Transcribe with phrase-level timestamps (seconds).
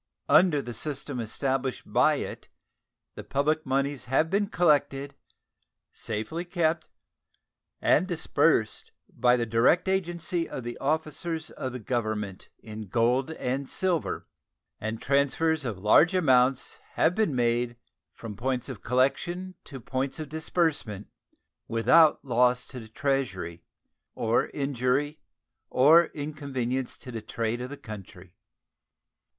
[0.29, 2.49] Under the system established by it
[3.13, 5.13] the public moneys have been collected,
[5.93, 6.89] safely kept,
[7.79, 14.27] and disbursed by the direct agency of officers of the Government in gold and silver,
[14.79, 17.77] and transfers of large amounts have been made
[18.11, 21.09] from points of collection to points of disbursement
[21.67, 23.61] without loss to the Treasury
[24.15, 25.19] or injury
[25.69, 28.33] or inconvenience to the trade of the country.